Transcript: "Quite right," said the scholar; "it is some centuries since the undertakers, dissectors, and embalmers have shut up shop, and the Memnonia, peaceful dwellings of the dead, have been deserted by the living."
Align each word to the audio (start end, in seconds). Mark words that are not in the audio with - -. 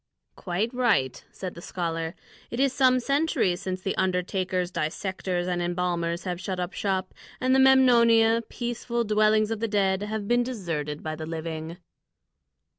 "Quite 0.35 0.73
right," 0.73 1.23
said 1.31 1.53
the 1.53 1.61
scholar; 1.61 2.15
"it 2.49 2.59
is 2.59 2.73
some 2.73 2.99
centuries 2.99 3.61
since 3.61 3.81
the 3.81 3.95
undertakers, 3.97 4.71
dissectors, 4.71 5.47
and 5.47 5.61
embalmers 5.61 6.23
have 6.23 6.41
shut 6.41 6.59
up 6.59 6.73
shop, 6.73 7.13
and 7.39 7.53
the 7.53 7.59
Memnonia, 7.59 8.41
peaceful 8.49 9.03
dwellings 9.03 9.51
of 9.51 9.59
the 9.59 9.67
dead, 9.67 10.01
have 10.01 10.27
been 10.27 10.41
deserted 10.41 11.03
by 11.03 11.15
the 11.15 11.27
living." 11.27 11.77